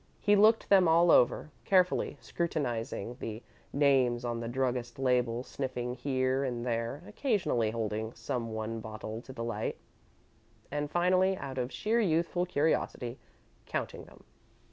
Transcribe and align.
He 0.19 0.35
looked 0.35 0.67
them 0.69 0.87
all 0.87 1.11
over, 1.11 1.51
carefully, 1.63 2.17
scrutinising 2.21 3.17
the 3.19 3.43
names 3.71 4.25
on 4.25 4.39
the 4.39 4.47
druggist's 4.47 4.97
labels, 4.97 5.45
sniffing 5.47 5.93
here 5.93 6.43
and 6.43 6.65
there, 6.65 7.03
occasionally 7.05 7.69
holding 7.69 8.11
some 8.15 8.51
one 8.51 8.79
bottle 8.79 9.21
to 9.21 9.31
the 9.31 9.43
light, 9.43 9.77
and 10.71 10.89
finally, 10.89 11.37
out 11.37 11.59
of 11.59 11.71
sheer 11.71 11.99
youthful 11.99 12.47
curiosity, 12.47 13.19
counting 13.67 14.05
them. 14.05 14.23